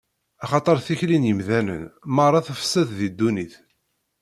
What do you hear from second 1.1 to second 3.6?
n yemdanen meṛṛa tefsed di ddunit.